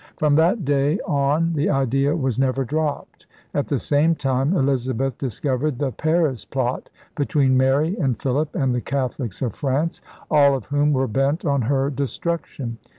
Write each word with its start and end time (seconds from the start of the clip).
From 0.17 0.33
that 0.33 0.65
day 0.65 0.97
on, 1.01 1.53
the 1.53 1.69
idea 1.69 2.15
was 2.15 2.39
never 2.39 2.65
dropped. 2.65 3.27
At 3.53 3.67
the 3.67 3.77
same 3.77 4.15
time 4.15 4.55
Elizabeth 4.55 5.19
discovered 5.19 5.77
the 5.77 5.91
Paris 5.91 6.43
Plot 6.43 6.89
between 7.15 7.55
Mary 7.55 7.95
and 7.99 8.19
Philip 8.19 8.55
and 8.55 8.73
the 8.73 8.81
Catholics 8.81 9.43
of 9.43 9.53
France, 9.53 10.01
all 10.31 10.55
of 10.55 10.65
whom 10.65 10.91
were 10.91 11.07
bent 11.07 11.45
on 11.45 11.61
her 11.61 11.91
destruction. 11.91 12.79